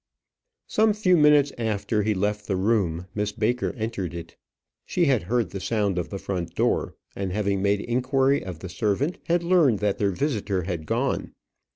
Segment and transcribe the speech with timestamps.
[0.65, 4.35] Some few minutes after he had left the room, Miss Baker entered it.
[4.87, 8.69] She had heard the sound of the front door, and having made inquiry of the
[8.69, 11.33] servant, had learned that their visitor had gone.